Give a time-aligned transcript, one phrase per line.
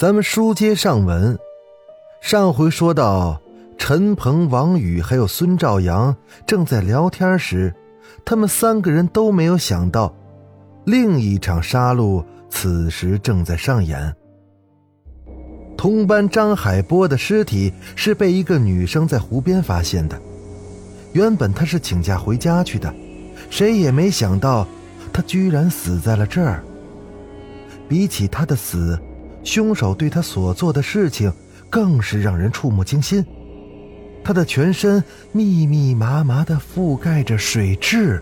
[0.00, 1.38] 咱们书接上文，
[2.22, 3.38] 上回说到，
[3.76, 7.74] 陈鹏、王宇还有孙兆阳正在聊天时，
[8.24, 10.10] 他们三个人都没有想到，
[10.86, 14.16] 另一场杀戮此时正在上演。
[15.76, 20.18] 同班张海波的尸体是被一个女生在湖边发现的，
[21.12, 22.90] 原本他是请假回家去的，
[23.50, 24.66] 谁也没想到，
[25.12, 26.64] 他居然死在了这儿。
[27.86, 28.98] 比起他的死，
[29.42, 31.32] 凶手对他所做的事情
[31.68, 33.24] 更是让人触目惊心。
[34.22, 38.20] 他的全身密密麻麻的覆盖着水蛭，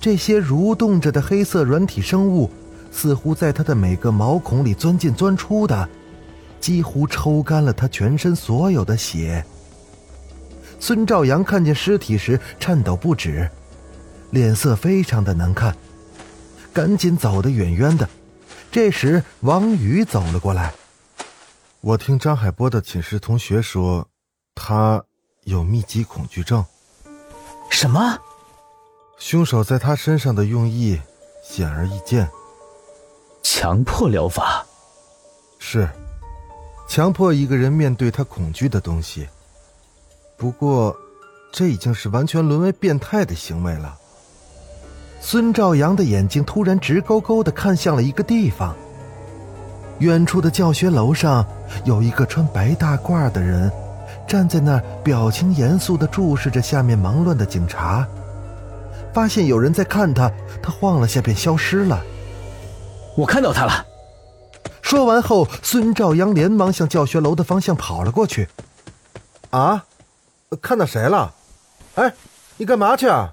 [0.00, 2.48] 这些蠕动着的黑色软体生物，
[2.92, 5.88] 似乎在他的每个毛孔里钻进钻出的，
[6.60, 9.44] 几乎抽干了他全身所有的血。
[10.78, 13.50] 孙兆阳看见尸体时颤抖不止，
[14.30, 15.74] 脸色非常的难看，
[16.72, 18.08] 赶紧走得远远的。
[18.74, 20.74] 这时，王宇走了过来。
[21.80, 24.08] 我听张海波的寝室同学说，
[24.52, 25.00] 他
[25.44, 26.64] 有密集恐惧症。
[27.70, 28.18] 什么？
[29.16, 31.00] 凶手在他身上的用意
[31.44, 32.28] 显而易见。
[33.44, 34.66] 强迫疗法？
[35.60, 35.88] 是，
[36.88, 39.28] 强迫一个人面对他恐惧的东西。
[40.36, 40.96] 不过，
[41.52, 43.96] 这已经是完全沦为变态的行为了。
[45.26, 48.76] 孙兆阳的眼睛突然直勾勾的看向了一个地方。
[50.00, 51.42] 远处的教学楼上
[51.86, 53.72] 有一个穿白大褂的人，
[54.28, 58.06] 站在那儿，表情严肃的注视着下面忙乱的警察。
[59.14, 60.30] 发现有人在看他，
[60.62, 62.02] 他晃了下便消失了。
[63.16, 63.86] 我看到他了。
[64.82, 68.46] 说完后，孙兆阳连忙向教学楼的方向跑了过去。
[69.48, 69.86] 啊，
[70.60, 71.32] 看到谁了？
[71.94, 72.12] 哎，
[72.58, 73.32] 你干嘛去啊？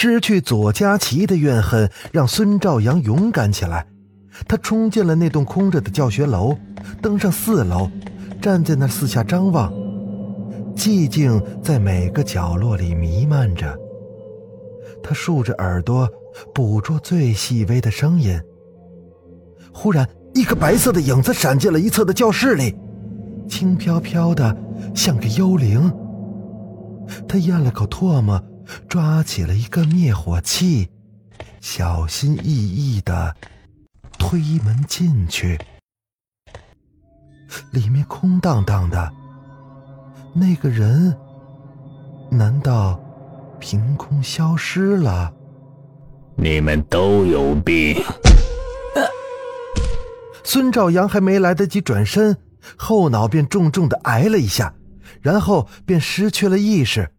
[0.00, 3.84] 失去左佳琪的怨恨让孙兆阳勇敢起来，
[4.46, 6.56] 他冲进了那栋空着的教学楼，
[7.02, 7.90] 登上四楼，
[8.40, 9.72] 站在那四下张望，
[10.76, 13.76] 寂静在每个角落里弥漫着。
[15.02, 16.08] 他竖着耳朵，
[16.54, 18.40] 捕捉最细微的声音。
[19.72, 22.72] 忽然，一个白色的影子闪进了一侧的教室里，
[23.48, 24.56] 轻飘飘的，
[24.94, 25.92] 像个幽灵。
[27.26, 28.40] 他咽了口唾沫。
[28.88, 30.88] 抓起了一个灭火器，
[31.60, 33.34] 小心翼翼的
[34.18, 35.58] 推门进去。
[37.70, 39.10] 里面空荡荡的，
[40.34, 41.16] 那个人
[42.30, 43.00] 难道
[43.58, 45.32] 凭空消失了？
[46.36, 48.02] 你们都有病！
[50.44, 52.36] 孙兆阳还没来得及转身，
[52.76, 54.74] 后脑便重重的挨了一下，
[55.20, 57.10] 然后便失去了意识。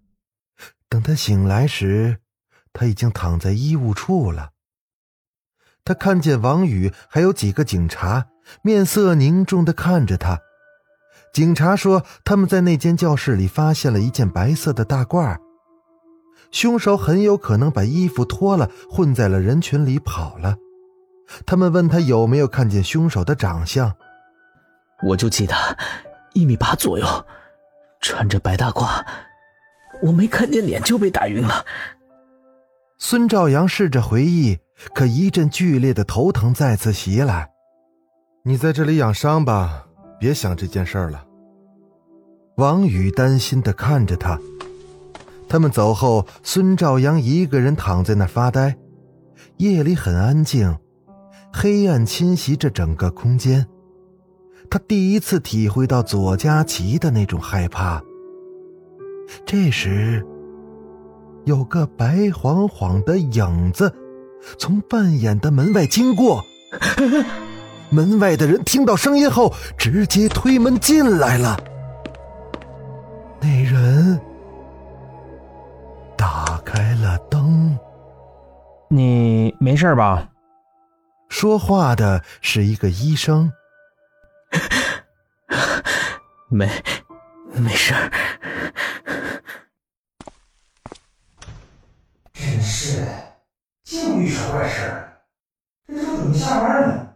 [0.89, 2.17] 等他醒来时，
[2.73, 4.49] 他已经躺在医务处了。
[5.85, 8.27] 他看见王宇还有几个警察，
[8.63, 10.39] 面色凝重的看着他。
[11.31, 15.37] 警察说他们在那间教室里发现了一件白色的大褂，
[16.51, 20.55] 凶手很有可能把衣服脱了，混在了人群里跑了。
[21.45, 23.95] 他们问他有没有看见凶手的长相，
[25.03, 25.55] 我就记得
[26.33, 27.05] 一米八左右，
[28.01, 29.05] 穿着白大褂。
[30.01, 31.65] 我没看见脸就被打晕了。
[32.97, 34.59] 孙兆阳试着回忆，
[34.93, 37.49] 可一阵剧烈的头疼再次袭来。
[38.43, 39.87] 你在这里养伤吧，
[40.19, 41.25] 别想这件事了。
[42.55, 44.39] 王宇担心的看着他。
[45.47, 48.77] 他们走后，孙兆阳一个人躺在那发呆。
[49.57, 50.77] 夜里很安静，
[51.51, 53.65] 黑暗侵袭着整个空间。
[54.69, 58.03] 他第一次体会到左佳琪的那种害怕。
[59.45, 60.25] 这时，
[61.45, 63.93] 有个白晃晃的影子
[64.57, 66.43] 从半掩的门外经过。
[67.91, 71.59] 门外的人听到声音后，直接推门进来了。
[73.41, 74.19] 那人
[76.15, 77.77] 打开了灯。
[78.89, 80.29] 你没事吧？
[81.29, 83.51] 说话的是一个医生。
[86.49, 86.69] 没，
[87.53, 87.93] 没事。
[87.93, 88.11] 真
[93.89, 95.03] 是，净遇上怪事
[95.87, 97.07] 这都准备下班呢。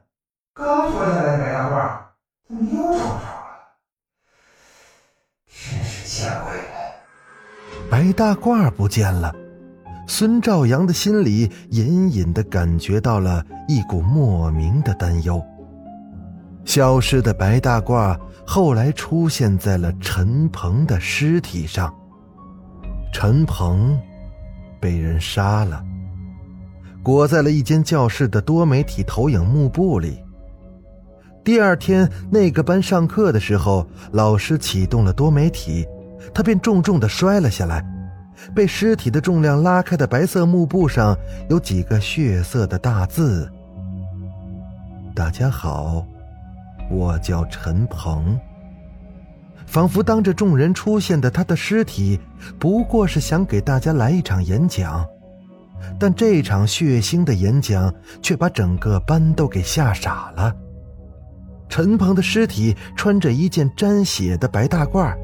[0.55, 1.99] 刚脱下来的白大褂，
[2.47, 3.77] 怎么又找不着了？
[5.45, 7.91] 真是见鬼了！
[7.91, 9.31] 白大褂不见了，
[10.07, 15.39] 孙兆阳的心里隐隐的感觉到了一股莫名的担忧。
[16.65, 21.93] 消失的白大褂后来出现在了陈鹏的尸体上。
[23.13, 23.95] 陈鹏
[24.81, 25.85] 被人杀了，
[27.03, 30.23] 裹在了一间教室的多媒体投影幕布里。
[31.43, 35.85] 第二天，那个班上课的时候，老师启动了多媒体，
[36.33, 37.85] 他便重重的摔了下来。
[38.55, 41.15] 被尸体的重量拉开的白色幕布上
[41.49, 43.51] 有几个血色的大字
[45.13, 46.05] ：“大家好。”
[46.89, 48.39] 我叫陈鹏。
[49.65, 52.19] 仿佛当着众人出现的他的尸体，
[52.59, 55.05] 不过是想给大家来一场演讲，
[55.99, 60.55] 但这场血腥的演讲却把整个班都给吓傻了。
[61.69, 65.15] 陈鹏的尸体穿着一件沾血的白大褂，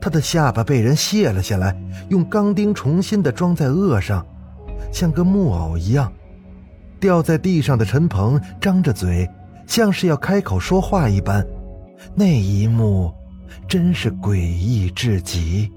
[0.00, 1.76] 他的下巴被人卸了下来，
[2.08, 4.24] 用钢钉重新的装在颚上，
[4.92, 6.12] 像个木偶一样。
[7.00, 9.28] 掉在地上的陈鹏张着嘴。
[9.66, 11.44] 像是要开口说话一般，
[12.14, 13.12] 那一幕
[13.66, 15.68] 真是诡异至极。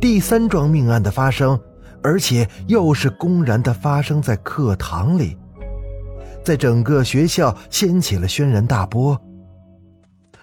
[0.00, 1.60] 第三桩命案的发生，
[2.02, 5.36] 而且又是公然的发生在课堂里，
[6.44, 9.20] 在整个学校掀起了轩然大波。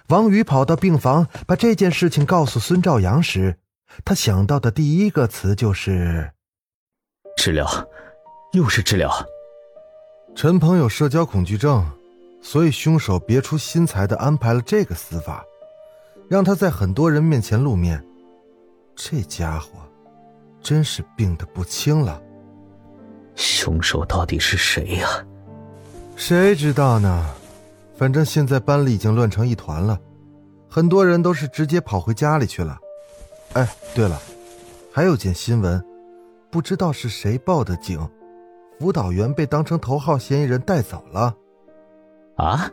[0.08, 3.56] 王宇跑到病房，把这件事情告诉孙兆阳时，
[4.04, 6.32] 他想到的第一个词就是
[7.36, 7.66] “治疗”，
[8.54, 9.10] 又是治疗。
[10.34, 11.84] 陈鹏有社交恐惧症。
[12.42, 15.44] 所以，凶手别出心裁的安排了这个死法，
[16.26, 18.02] 让他在很多人面前露面。
[18.96, 19.72] 这家伙，
[20.62, 22.20] 真是病得不轻了。
[23.34, 25.08] 凶手到底是谁呀？
[26.16, 27.26] 谁知道呢？
[27.96, 29.98] 反正现在班里已经乱成一团了，
[30.68, 32.78] 很多人都是直接跑回家里去了。
[33.52, 34.20] 哎，对了，
[34.92, 35.82] 还有件新闻，
[36.50, 38.00] 不知道是谁报的警，
[38.78, 41.34] 辅导员被当成头号嫌疑人带走了。
[42.36, 42.70] 啊！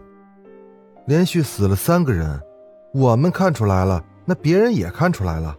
[1.05, 2.41] 连续死了三个人，
[2.93, 5.57] 我们看出来了，那别人也看出来了，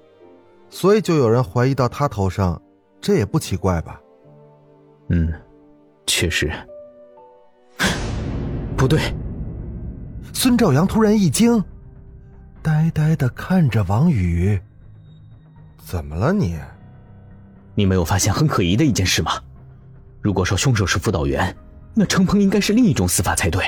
[0.71, 2.61] 所以就有人怀疑到他头上，
[3.01, 4.01] 这也不奇怪吧？
[5.09, 5.33] 嗯，
[6.07, 6.53] 确实。
[8.77, 9.01] 不对，
[10.33, 11.63] 孙兆阳突然一惊，
[12.63, 14.61] 呆呆的看着王宇。
[15.79, 16.59] 怎么了你？
[17.75, 19.33] 你没有发现很可疑的一件事吗？
[20.21, 21.57] 如果说凶手是辅导员，
[21.95, 23.65] 那程鹏应该是另一种死法才对。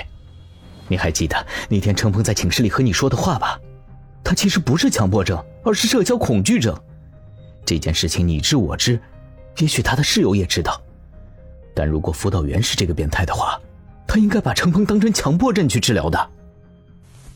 [0.87, 3.58] 你还记得那天程鹏在寝室里和你说的话吧？
[4.23, 6.79] 他其实不是强迫症，而是社交恐惧症。
[7.70, 9.00] 这件事情你知我知，
[9.58, 10.82] 也许他的室友也知道。
[11.72, 13.61] 但如果辅导员是这个变态的话，
[14.08, 16.31] 他应该把程鹏当成强迫症去治疗的。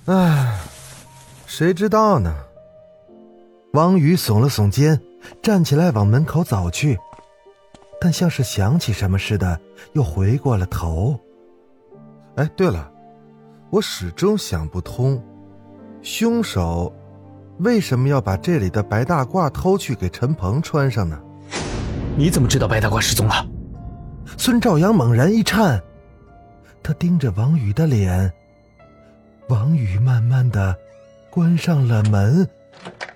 [0.06, 0.58] 唉，
[1.46, 2.34] 谁知道呢？
[3.74, 5.00] 王宇耸了耸肩，
[5.40, 6.98] 站起来往门口走去，
[8.00, 9.60] 但像是想起什么似的，
[9.92, 11.16] 又回过了头。
[12.34, 12.90] 哎，对了。
[13.70, 15.22] 我始终想不通，
[16.02, 16.92] 凶手
[17.58, 21.18] 为什么要把这里的白大褂偷去给陈鹏穿上呢？
[22.16, 23.46] 你怎么知道白大褂失踪了？
[24.36, 25.80] 孙兆阳猛然一颤，
[26.82, 28.32] 他盯着王宇的脸。
[29.48, 30.76] 王宇慢慢的
[31.30, 32.48] 关上了门，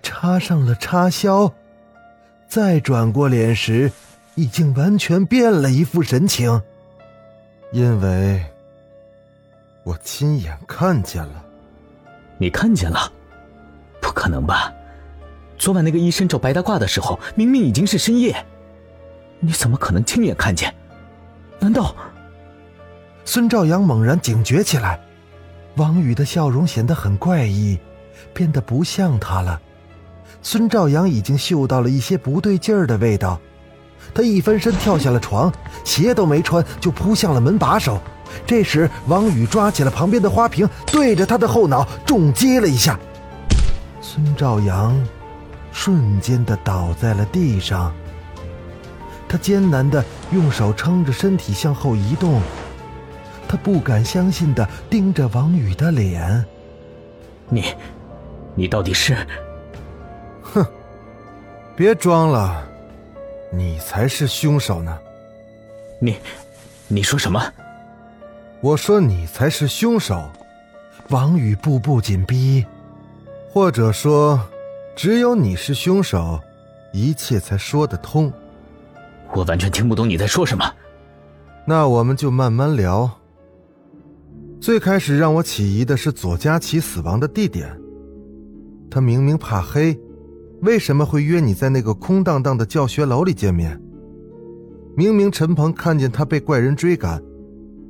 [0.03, 1.53] 插上了插销，
[2.49, 3.91] 再转过脸时，
[4.35, 6.61] 已经完全变了一副神情，
[7.73, 8.45] 因为。
[9.85, 11.43] 我亲眼看见了，
[12.37, 13.11] 你看见了？
[14.19, 14.73] 可能吧！
[15.57, 18.45] 昨晚那个医生找白大褂的时候，明明已经是深夜，
[19.39, 20.75] 你怎么可能亲眼看见？
[21.61, 21.95] 难道？
[23.25, 24.99] 孙兆阳猛然警觉起来，
[25.77, 27.79] 王宇的笑容显得很怪异，
[28.35, 29.61] 变得不像他了。
[30.43, 33.41] 孙兆阳已经嗅到了一些不对劲儿的味道，
[34.13, 35.53] 他一翻身跳下了床，
[35.85, 38.01] 鞋都没穿就扑向了门把手。
[38.45, 42.99] 这时，王宇抓起了旁边的花瓶，对着他的后脑重击了一下。
[44.01, 44.95] 孙兆阳
[45.73, 47.95] 瞬间的倒在了地上。
[49.29, 52.41] 他艰难的用手撑着身体向后移动，
[53.47, 56.45] 他不敢相信的盯着王宇的脸
[57.51, 57.75] ：“你，
[58.55, 59.15] 你到底是……
[60.43, 60.65] 哼，
[61.77, 62.67] 别装了，
[63.53, 64.99] 你才是凶手呢！
[66.01, 66.17] 你，
[66.87, 67.43] 你说什么？”
[68.61, 70.29] 我说你才是凶手，
[71.11, 72.67] 王宇步步紧逼，
[73.51, 74.39] 或者说，
[74.95, 76.39] 只有你是凶手，
[76.93, 78.33] 一切才说得通。
[79.35, 80.65] 我完全听不懂你在说什么。
[81.67, 83.11] 那我们就慢慢聊。
[84.61, 87.79] 最开始让我起疑的是左佳琪死亡的地点。
[88.91, 89.99] 他明明怕黑，
[90.63, 93.81] 为什么会约你在那个空荡荡的教学楼里见面？
[94.97, 97.23] 明明陈鹏看见他被怪人追赶，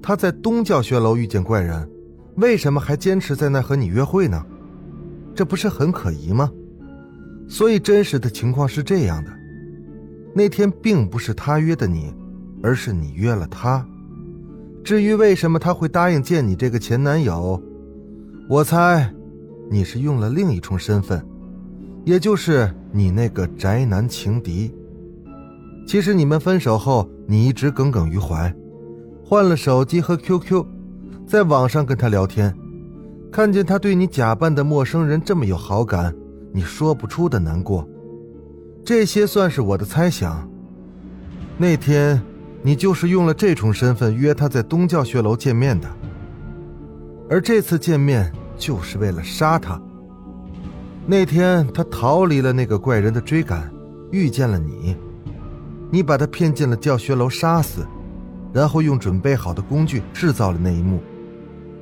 [0.03, 1.89] 他在东教学楼遇见怪人，
[2.37, 4.45] 为什么还坚持在那和你约会呢？
[5.39, 6.51] 这不是很可疑吗？
[7.49, 9.31] 所以真实的情况是这样的：
[10.35, 12.13] 那天并不是他约的你，
[12.61, 13.87] 而是你约了他。
[14.83, 17.63] 至于为什么他会答应见你这个前男友，
[18.49, 19.15] 我猜，
[19.71, 21.25] 你是用了另一重身份，
[22.05, 24.75] 也就是你那个宅男情敌。
[25.87, 28.53] 其实你们分手后，你一直耿耿于怀，
[29.25, 30.67] 换了手机和 QQ，
[31.29, 32.53] 在网上跟他聊天，
[33.31, 36.15] 看见他对你假扮的陌生人这么有好感，
[36.53, 37.89] 你说不出的难过。
[38.85, 40.49] 这些算是我的猜想。
[41.57, 42.23] 那天。
[42.61, 45.89] 你就是用了这重身份约他在东教学楼见面的，
[47.31, 49.81] 而这次见面就是为了杀他。
[51.07, 53.73] 那天他逃离了那个怪人的追赶，
[54.11, 54.97] 遇见了你，
[55.89, 57.87] 你把他骗进了教学楼杀死，
[58.53, 61.01] 然后用准备好的工具制造了那一幕，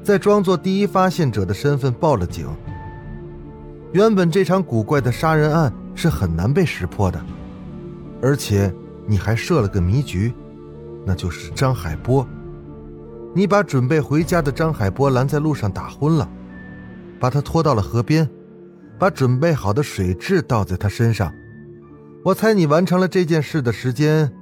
[0.07, 2.47] 再装作第一发现者的身份报了警。
[3.91, 7.21] 原本这场古怪的杀人案是很难被识破的，
[8.23, 8.73] 而且
[9.05, 10.33] 你还设了个迷局。
[11.05, 12.25] 那就是张海波，
[13.35, 16.31] 你把准备回家的张海波拦在路上打昏了，
[17.19, 18.31] 把他拖到了河边，
[19.01, 21.33] 把准备好的水蛭倒在他身上。
[22.25, 24.33] 我猜你完成了这件事的时间，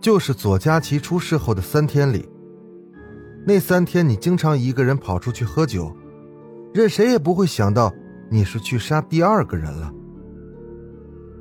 [0.00, 2.26] 就是左佳琪出事后的三天里。
[3.48, 5.96] 那三天你经常一个人跑出去喝酒，
[6.74, 7.94] 任谁也不会想到
[8.28, 9.92] 你是去杀第二个人了。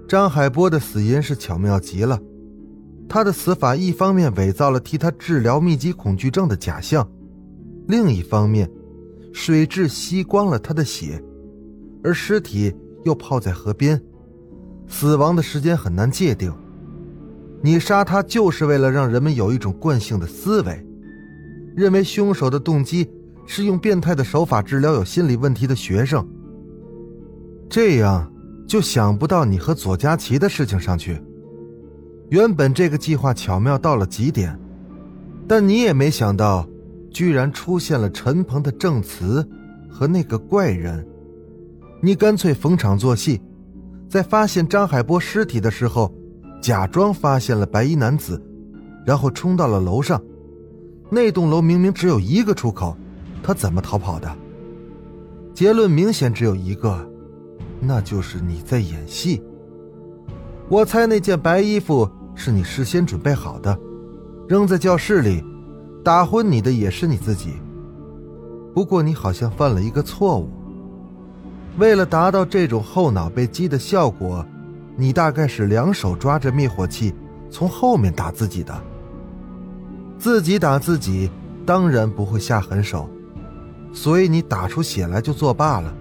[0.07, 2.19] 张海波的死因是巧妙极了。
[3.09, 7.09] 他的死法一方面伪造了替他治疗密集恐惧症的假象，
[7.87, 8.69] 另一方面，
[9.33, 11.19] 水蛭吸光了他的血，
[12.03, 12.71] 而尸体
[13.03, 13.99] 又泡在河边，
[14.87, 16.53] 死亡的时间很难界定。
[17.63, 20.84] 你杀他就是为了让人们有一种惯性的思维，
[21.75, 23.07] 认为凶手的动机
[23.45, 26.25] 是用变态的手法治疗有心理问题的学生，
[27.69, 28.31] 这样
[28.65, 31.21] 就想不到你和左佳琪的事情上去。
[32.29, 34.57] 原本这个计划巧妙到了极点，
[35.47, 36.67] 但你也没想到，
[37.11, 39.47] 居然出现了陈鹏的证词
[39.89, 41.05] 和那个怪人。
[42.01, 43.41] 你干脆逢场作戏，
[44.09, 46.11] 在发现张海波尸体的时候，
[46.61, 48.41] 假装发现了白衣男子，
[49.05, 50.21] 然后冲到了楼上。
[51.09, 52.95] 那栋楼明明只有一个出口，
[53.43, 54.35] 他怎么逃跑的？
[55.53, 57.07] 结论明显只有一个，
[57.79, 59.41] 那就是你在演戏。
[60.67, 63.77] 我猜那件白衣服是你事先准备好的，
[64.47, 65.43] 扔在教室里，
[66.03, 67.53] 打昏你的也是你自己。
[68.73, 70.49] 不过你好像犯了一个错误。
[71.77, 74.45] 为了达到这种后脑被击的效果，
[74.97, 77.13] 你大概是两手抓着灭火器，
[77.49, 78.75] 从后面打自己的。
[80.25, 81.29] 自己打自己，
[81.67, 83.07] 当然不会下狠手，
[83.93, 85.95] 所以你打出血来就作罢了。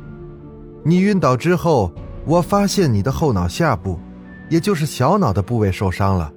[0.83, 1.93] 你晕倒之后，
[2.25, 3.99] 我发现你的后脑下部。
[4.49, 6.33] 也就是小脑的部位受伤了，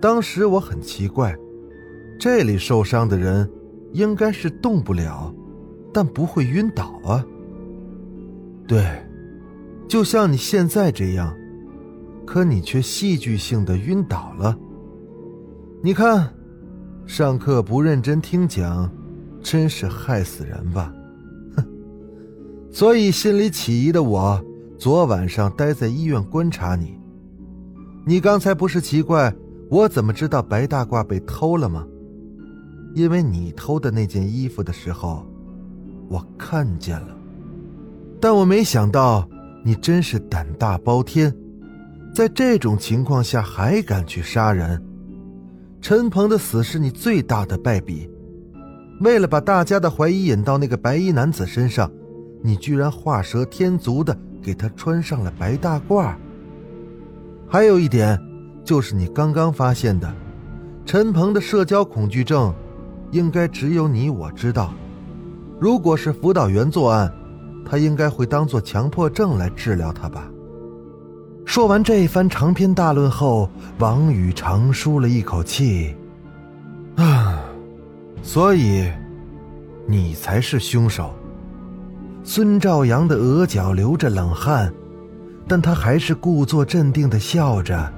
[0.00, 1.34] 当时我很奇怪，
[2.16, 3.50] 这里受伤的人
[3.92, 5.34] 应该是动不了，
[5.92, 7.24] 但不会晕倒啊。
[8.68, 8.84] 对，
[9.88, 11.36] 就像你现在这样，
[12.24, 14.56] 可你却戏剧性的晕倒了。
[15.82, 16.32] 你看，
[17.10, 18.88] 上课不认真听讲，
[19.42, 20.94] 真是害死人吧？
[21.56, 21.66] 哼！
[22.70, 24.40] 所以心里起疑的我，
[24.78, 26.96] 昨晚上待在医院观察你。
[28.06, 29.34] 你刚才不是奇怪
[29.68, 31.84] 我怎么知道白大褂被偷了吗？
[32.94, 35.26] 因为你偷的那件衣服的时候，
[36.08, 37.08] 我看见了。
[38.20, 39.28] 但我没想到
[39.64, 41.34] 你真是胆大包天，
[42.14, 44.80] 在这种情况下还敢去杀人。
[45.80, 48.08] 陈鹏的死是你最大的败笔。
[49.00, 51.90] 为了把大家的怀疑引到那个白衣男子身上，
[52.42, 56.14] 你居然画蛇添足的给他穿上了白大褂。
[57.48, 58.20] 还有一点，
[58.62, 60.12] 就是你刚刚发现的，
[60.84, 62.54] 陈鹏的社交恐惧症，
[63.10, 64.74] 应该只有你我知道。
[65.58, 67.10] 如果是辅导员作案，
[67.64, 70.30] 他应该会当做强迫症来治疗他吧。
[71.50, 75.92] 说完这一番长篇大论后，王宇长舒了一口气，
[76.94, 77.42] 啊，
[78.22, 78.88] 所以，
[79.84, 81.12] 你才是凶手。
[82.22, 84.72] 孙兆阳的额角流着冷汗。
[85.48, 87.92] 但他还是故作镇定的笑着，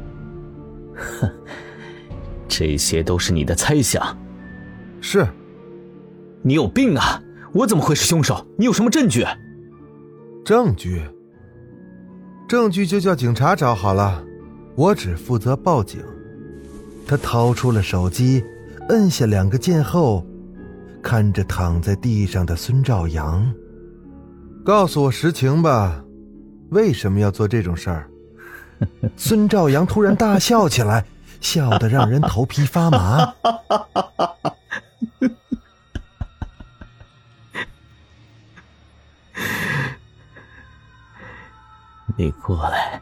[1.20, 1.30] 哼，
[2.48, 4.16] 这些都是你的猜想。
[5.02, 5.28] 是，
[6.40, 7.20] 你有病啊！
[7.52, 8.46] 我怎么会是凶手？
[8.56, 9.26] 你有什么证据？
[10.42, 11.02] 证据？
[12.52, 14.22] 证据就叫警察找好了，
[14.76, 16.02] 我只负责报警。
[17.06, 18.44] 他掏出了手机，
[18.90, 20.22] 摁下两个键后，
[21.02, 23.50] 看着躺在地上的孙兆阳，
[24.62, 26.04] 告诉我实情吧，
[26.68, 28.10] 为什么要做这种事儿？
[29.16, 31.06] 孙兆阳突然大笑起来，
[31.40, 33.32] 笑得让人头皮发麻。
[42.22, 43.00] 你过来，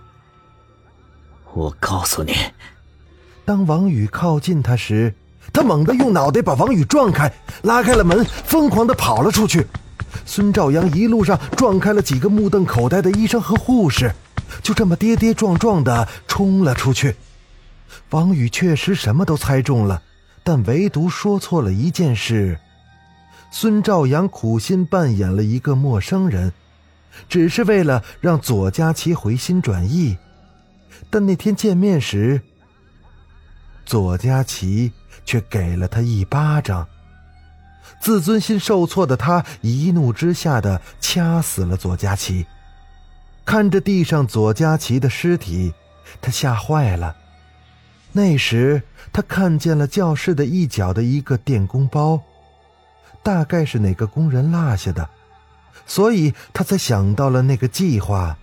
[1.52, 2.32] 我告诉你。
[3.44, 5.14] 当王宇靠近他时，
[5.52, 7.30] 他猛地用脑袋把王宇撞开，
[7.64, 9.66] 拉开了门，疯狂的跑了出去。
[10.24, 14.10] 孙兆阳一路上撞开了几个目瞪口呆的医生和护士，
[14.62, 17.14] 就这么跌跌撞撞的冲了出去。
[18.08, 20.00] 王宇确实什么都猜中了，
[20.42, 22.58] 但唯独说错了一件事。
[23.50, 26.50] 孙兆阳苦心扮演了一个陌生人。
[27.28, 30.16] 只是为了让左佳琪回心转意，
[31.08, 32.40] 但那天见面时，
[33.84, 34.92] 左佳琪
[35.24, 36.86] 却给了他一巴掌。
[38.00, 42.46] 自尊心受挫的他一怒之下的掐死了左佳琪。
[43.44, 45.74] 看着地上左佳琪的尸体，
[46.20, 47.16] 他吓坏了。
[48.12, 52.20] 那时他看见了教室的一角的一个电工包，
[53.22, 55.08] 大概是哪个工人落下的。
[55.86, 58.36] 所以他才想到了那个计划。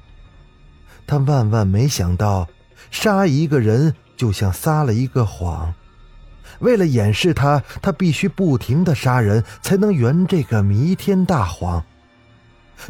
[1.06, 2.48] 他万万没想到，
[2.92, 5.74] 杀一个人就像撒了一个谎。
[6.60, 11.84] 为了掩饰他，他必须不停的杀人，才能圆这个弥天大谎。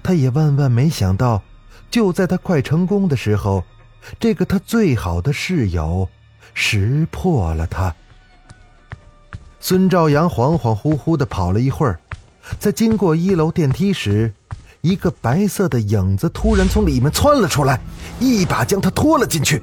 [0.01, 1.43] 他也万万没想到，
[1.91, 3.63] 就在他快成功的时候，
[4.19, 6.09] 这个他最好的室友
[6.53, 7.93] 识破了他。
[9.59, 11.99] 孙兆阳恍恍惚惚的跑了一会儿。
[12.57, 14.33] 在经过一楼电梯时，
[14.87, 17.77] 一个白色的影子突然从里面窜了出来，
[18.21, 19.61] 一把将他拖了进去。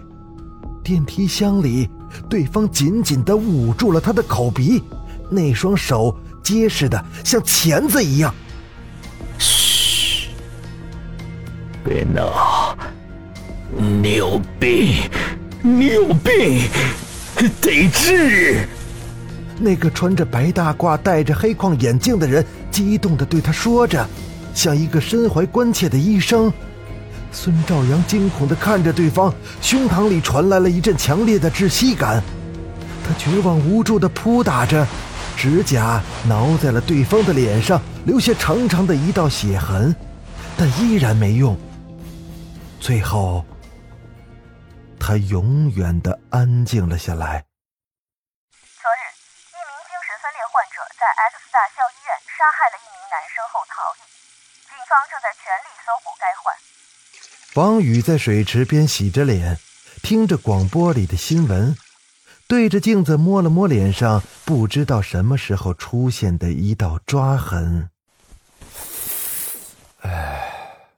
[0.83, 1.88] 电梯箱里，
[2.29, 4.83] 对方紧紧的捂住了他的口鼻，
[5.31, 8.35] 那双手结实的像钳子一样。
[9.38, 10.29] 嘘，
[11.83, 12.77] 别闹！
[13.75, 15.09] 你有病！
[15.62, 16.68] 你有病！
[17.62, 18.68] 得治！
[19.59, 24.07] 那个穿着白大褂、戴着黑框眼镜的人激动地对他说着，
[24.55, 26.53] 像一个身怀关切的医生。
[27.33, 32.23] 孙兆阳惊恐地看着对方，胸膛里传来了一阵强烈的窒息感。
[33.07, 34.87] 他绝望无助地扑打着，
[35.37, 39.95] 指甲挠在了对方的脸上，留下长长的一道血痕，
[40.57, 41.59] 但依然没用。
[42.81, 43.45] 最后，
[45.01, 47.45] 他永远地安静了下来。
[48.81, 49.03] 昨日，
[49.51, 54.13] 一名精神分裂患者在 X 大校医院杀害了一名男生后逃逸，
[54.88, 56.55] 方正在全力搜捕该患。
[57.57, 59.59] 王宇在水池边洗着脸，
[60.03, 61.77] 听着广播里的新闻，
[62.49, 67.90] 对着镜子摸了摸脸上不知道什么时候出现的一道抓痕。
[70.01, 70.88] 哎，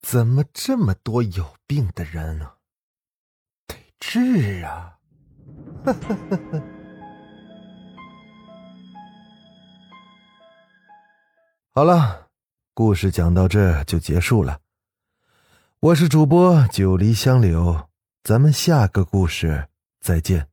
[0.00, 2.52] 怎么这么多有病的人呢？
[3.66, 4.96] 得治啊！
[5.84, 6.62] 呵呵呵呵。
[11.74, 12.28] 好了，
[12.74, 14.60] 故事讲到这就结束了。
[15.80, 17.88] 我是主播九黎香柳，
[18.24, 19.68] 咱们下个故事
[20.00, 20.51] 再见。